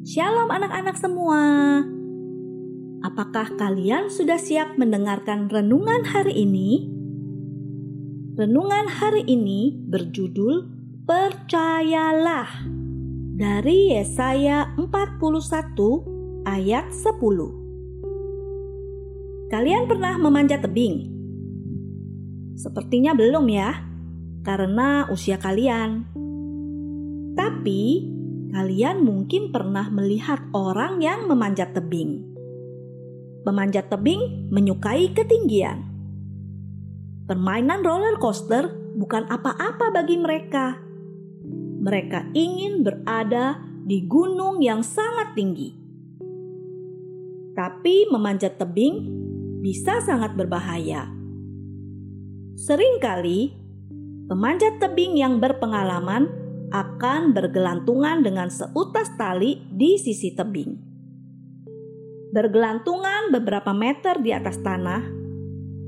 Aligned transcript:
Shalom 0.00 0.48
anak-anak 0.48 0.96
semua. 0.96 1.84
Apakah 3.04 3.52
kalian 3.60 4.08
sudah 4.08 4.40
siap 4.40 4.80
mendengarkan 4.80 5.52
renungan 5.52 6.08
hari 6.08 6.40
ini? 6.40 6.88
Renungan 8.32 8.88
hari 8.88 9.28
ini 9.28 9.76
berjudul 9.76 10.72
Percayalah 11.04 12.48
dari 13.36 13.92
Yesaya 13.92 14.72
41 14.80 16.48
ayat 16.48 16.88
10. 16.88 19.52
Kalian 19.52 19.84
pernah 19.84 20.16
memanjat 20.16 20.64
tebing? 20.64 21.12
Sepertinya 22.56 23.12
belum 23.12 23.44
ya, 23.52 23.84
karena 24.48 25.12
usia 25.12 25.36
kalian. 25.36 26.08
Tapi 27.36 28.16
Kalian 28.50 29.06
mungkin 29.06 29.54
pernah 29.54 29.86
melihat 29.94 30.42
orang 30.50 30.98
yang 30.98 31.30
memanjat 31.30 31.70
tebing. 31.70 32.26
Pemanjat 33.46 33.86
tebing 33.86 34.50
menyukai 34.50 35.14
ketinggian. 35.14 35.86
Permainan 37.30 37.86
roller 37.86 38.18
coaster 38.18 38.74
bukan 38.98 39.30
apa-apa 39.30 39.94
bagi 39.94 40.18
mereka. 40.18 40.82
Mereka 41.80 42.34
ingin 42.34 42.82
berada 42.82 43.62
di 43.86 44.02
gunung 44.02 44.58
yang 44.58 44.82
sangat 44.82 45.38
tinggi. 45.38 45.70
Tapi 47.54 48.10
memanjat 48.10 48.58
tebing 48.58 49.06
bisa 49.62 50.02
sangat 50.02 50.34
berbahaya. 50.34 51.06
Seringkali 52.58 53.54
pemanjat 54.26 54.82
tebing 54.82 55.16
yang 55.16 55.38
berpengalaman 55.38 56.39
akan 56.70 57.34
bergelantungan 57.34 58.22
dengan 58.22 58.46
seutas 58.46 59.10
tali 59.18 59.58
di 59.74 59.98
sisi 59.98 60.30
tebing. 60.30 60.78
Bergelantungan 62.30 63.34
beberapa 63.34 63.74
meter 63.74 64.22
di 64.22 64.30
atas 64.30 64.62
tanah, 64.62 65.02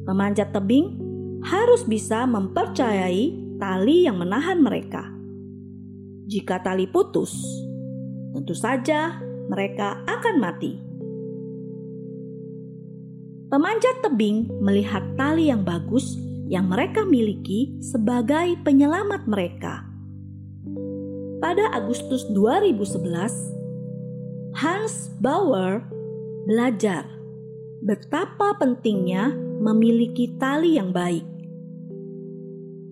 pemanjat 0.02 0.50
tebing 0.50 0.98
harus 1.46 1.86
bisa 1.86 2.26
mempercayai 2.26 3.56
tali 3.62 4.10
yang 4.10 4.18
menahan 4.18 4.58
mereka. 4.58 5.06
Jika 6.26 6.58
tali 6.66 6.90
putus, 6.90 7.30
tentu 8.34 8.54
saja 8.58 9.22
mereka 9.46 10.02
akan 10.02 10.34
mati. 10.42 10.72
Pemanjat 13.46 14.02
tebing 14.02 14.50
melihat 14.64 15.04
tali 15.14 15.52
yang 15.52 15.62
bagus 15.62 16.18
yang 16.50 16.66
mereka 16.66 17.06
miliki 17.06 17.78
sebagai 17.84 18.58
penyelamat 18.64 19.28
mereka 19.28 19.91
pada 21.42 21.74
Agustus 21.74 22.22
2011, 22.30 24.54
Hans 24.54 25.10
Bauer 25.18 25.82
belajar 26.46 27.10
betapa 27.82 28.54
pentingnya 28.62 29.34
memiliki 29.58 30.38
tali 30.38 30.78
yang 30.78 30.94
baik. 30.94 31.26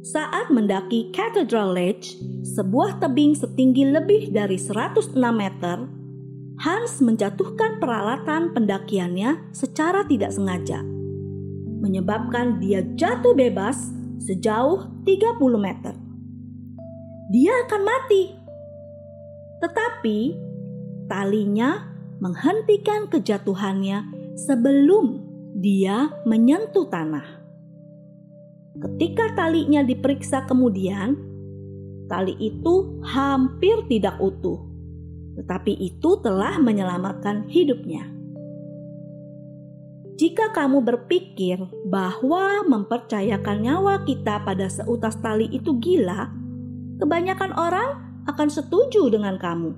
Saat 0.01 0.51
mendaki 0.51 1.13
Cathedral 1.13 1.77
Ledge, 1.77 2.17
sebuah 2.43 2.99
tebing 2.99 3.37
setinggi 3.37 3.85
lebih 3.87 4.33
dari 4.33 4.57
106 4.57 5.15
meter, 5.15 5.87
Hans 6.61 7.05
menjatuhkan 7.05 7.79
peralatan 7.79 8.57
pendakiannya 8.57 9.53
secara 9.53 10.09
tidak 10.09 10.33
sengaja, 10.33 10.81
menyebabkan 11.85 12.59
dia 12.59 12.81
jatuh 12.97 13.37
bebas 13.37 13.93
sejauh 14.25 14.89
30 15.05 15.37
meter. 15.61 16.00
Dia 17.31 17.55
akan 17.67 17.83
mati 17.87 18.41
tetapi 19.61 20.41
talinya 21.07 21.85
menghentikan 22.19 23.13
kejatuhannya 23.13 24.09
sebelum 24.37 25.21
dia 25.61 26.09
menyentuh 26.25 26.89
tanah. 26.89 27.45
Ketika 28.81 29.37
talinya 29.37 29.85
diperiksa 29.85 30.49
kemudian, 30.49 31.13
tali 32.09 32.33
itu 32.41 33.05
hampir 33.05 33.85
tidak 33.93 34.17
utuh, 34.17 34.65
tetapi 35.37 35.77
itu 35.77 36.17
telah 36.25 36.57
menyelamatkan 36.57 37.45
hidupnya. 37.53 38.09
Jika 40.17 40.53
kamu 40.53 40.85
berpikir 40.85 41.61
bahwa 41.89 42.65
mempercayakan 42.69 43.65
nyawa 43.65 44.05
kita 44.05 44.45
pada 44.45 44.69
seutas 44.69 45.17
tali 45.21 45.49
itu 45.49 45.77
gila, 45.81 46.40
kebanyakan 47.01 47.57
orang 47.57 47.91
akan 48.29 48.49
setuju 48.53 49.09
dengan 49.09 49.41
kamu. 49.41 49.73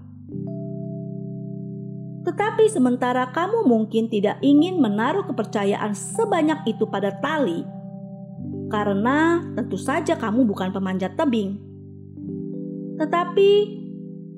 Tetapi 2.22 2.70
sementara 2.70 3.30
kamu 3.34 3.66
mungkin 3.66 4.06
tidak 4.06 4.38
ingin 4.42 4.78
menaruh 4.78 5.26
kepercayaan 5.26 5.94
sebanyak 5.94 6.62
itu 6.70 6.86
pada 6.86 7.18
tali, 7.18 7.66
karena 8.70 9.42
tentu 9.58 9.74
saja 9.74 10.14
kamu 10.14 10.46
bukan 10.46 10.70
pemanjat 10.70 11.18
tebing. 11.18 11.58
Tetapi 12.98 13.50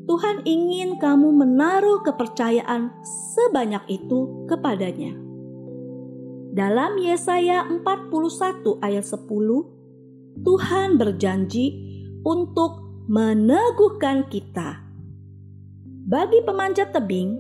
Tuhan 0.05 0.45
ingin 0.45 1.01
kamu 1.01 1.29
menaruh 1.33 2.05
kepercayaan 2.05 2.93
sebanyak 3.37 3.85
itu 3.89 4.49
kepadanya. 4.49 5.17
Dalam 6.55 6.97
Yesaya 7.01 7.67
41 7.67 8.79
ayat 8.81 9.05
10, 9.05 10.45
Tuhan 10.45 10.89
berjanji 10.97 11.67
untuk 12.25 13.05
meneguhkan 13.07 14.27
kita. 14.33 14.81
Bagi 16.05 16.41
pemanjat 16.45 16.93
tebing, 16.93 17.37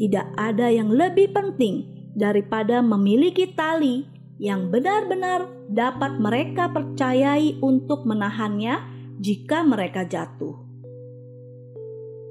tidak 0.00 0.28
ada 0.36 0.68
yang 0.68 0.92
lebih 0.92 1.32
penting 1.32 1.88
daripada 2.12 2.84
memiliki 2.84 3.52
tali 3.52 4.04
yang 4.36 4.68
benar-benar 4.68 5.48
dapat 5.68 6.20
mereka 6.20 6.68
percayai 6.68 7.56
untuk 7.64 8.04
menahannya 8.04 8.80
jika 9.20 9.64
mereka 9.64 10.04
jatuh. 10.04 10.56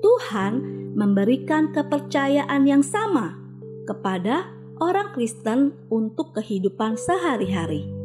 Tuhan 0.02 0.54
memberikan 0.98 1.72
kepercayaan 1.72 2.66
yang 2.66 2.82
sama 2.82 3.38
kepada 3.86 4.50
orang 4.82 5.14
Kristen 5.14 5.78
untuk 5.94 6.34
kehidupan 6.34 6.98
sehari-hari. 6.98 8.01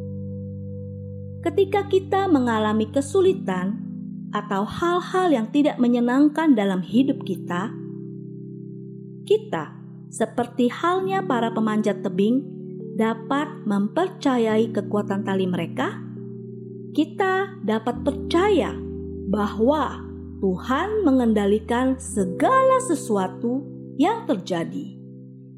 Ketika 1.47 1.87
kita 1.87 2.27
mengalami 2.27 2.91
kesulitan, 2.91 3.79
atau 4.34 4.67
hal-hal 4.67 5.31
yang 5.31 5.47
tidak 5.55 5.79
menyenangkan 5.79 6.59
dalam 6.59 6.83
hidup 6.83 7.23
kita, 7.23 7.71
kita, 9.23 9.71
seperti 10.11 10.67
halnya 10.67 11.23
para 11.23 11.55
pemanjat 11.55 12.03
tebing, 12.03 12.43
dapat 12.99 13.47
mempercayai 13.62 14.75
kekuatan 14.75 15.23
tali 15.23 15.47
mereka. 15.47 15.95
Kita 16.91 17.62
dapat 17.62 18.03
percaya 18.03 18.75
bahwa 19.31 20.03
Tuhan 20.43 21.06
mengendalikan 21.06 21.95
segala 22.03 22.83
sesuatu 22.83 23.62
yang 23.95 24.27
terjadi, 24.27 24.99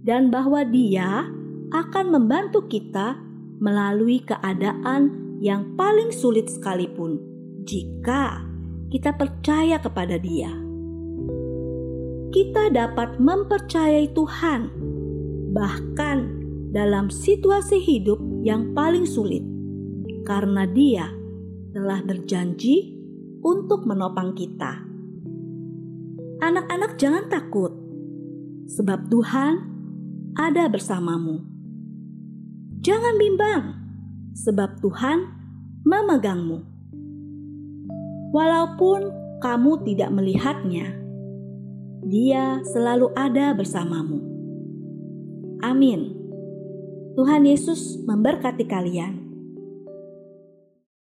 dan 0.04 0.28
bahwa 0.28 0.68
Dia 0.68 1.32
akan 1.72 2.06
membantu 2.12 2.68
kita 2.68 3.16
melalui 3.56 4.20
keadaan 4.20 5.27
yang 5.38 5.78
paling 5.78 6.10
sulit 6.10 6.50
sekalipun, 6.50 7.22
jika 7.62 8.42
kita 8.90 9.14
percaya 9.14 9.78
kepada 9.78 10.18
Dia. 10.18 10.50
Kita 12.28 12.68
dapat 12.74 13.22
mempercayai 13.22 14.10
Tuhan, 14.12 14.60
bahkan 15.54 16.18
dalam 16.74 17.08
situasi 17.08 17.80
hidup 17.80 18.20
yang 18.44 18.74
paling 18.74 19.06
sulit, 19.06 19.40
karena 20.26 20.66
Dia 20.68 21.08
telah 21.72 22.02
berjanji 22.02 22.98
untuk 23.40 23.86
menopang 23.86 24.34
kita. 24.34 24.82
Anak-anak, 26.42 26.98
jangan 26.98 27.30
takut, 27.30 27.72
sebab 28.66 29.06
Tuhan 29.06 29.54
ada 30.34 30.66
bersamamu. 30.66 31.42
Jangan 32.78 33.14
bimbang, 33.18 33.62
sebab 34.38 34.78
Tuhan 34.78 35.37
memegangmu. 35.88 36.60
Walaupun 38.36 39.08
kamu 39.40 39.72
tidak 39.88 40.12
melihatnya, 40.12 41.00
Dia 42.08 42.62
selalu 42.62 43.10
ada 43.18 43.52
bersamamu. 43.52 44.22
Amin. 45.60 46.14
Tuhan 47.18 47.42
Yesus 47.42 48.00
memberkati 48.06 48.64
kalian. 48.64 49.27